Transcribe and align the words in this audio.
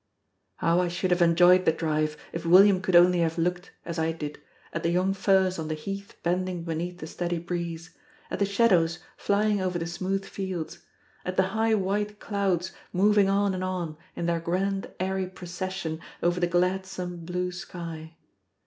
How 0.55 0.79
I 0.81 0.87
should 0.87 1.11
have 1.11 1.21
enjoyed 1.21 1.65
the 1.65 1.71
drive 1.71 2.17
if 2.33 2.43
William 2.43 2.81
could 2.81 2.95
only 2.95 3.19
have 3.19 3.37
looked, 3.37 3.69
as 3.85 3.99
I 3.99 4.11
did, 4.11 4.41
at 4.73 4.81
the 4.81 4.89
young 4.89 5.13
firs 5.13 5.59
on 5.59 5.67
the 5.67 5.75
heath 5.75 6.15
bending 6.23 6.63
beneath 6.63 6.97
the 6.97 7.05
steady 7.05 7.37
breeze; 7.37 7.91
at 8.31 8.39
the 8.39 8.45
shadows 8.47 8.97
flying 9.15 9.61
over 9.61 9.77
the 9.77 9.85
smooth 9.85 10.25
fields; 10.25 10.79
at 11.23 11.37
the 11.37 11.49
high 11.53 11.75
white 11.75 12.19
clouds 12.19 12.71
moving 12.91 13.29
on 13.29 13.53
and 13.53 13.63
on, 13.63 13.95
in 14.15 14.25
their 14.25 14.39
grand 14.39 14.89
airy 14.99 15.27
procession 15.27 16.01
over 16.23 16.39
the 16.39 16.47
gladsome 16.47 17.23
blue 17.23 17.51
sky! 17.51 18.17